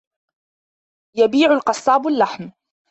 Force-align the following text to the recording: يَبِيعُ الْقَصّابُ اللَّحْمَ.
يَبِيعُ 1.17 1.51
الْقَصّابُ 1.53 2.07
اللَّحْمَ. 2.07 2.51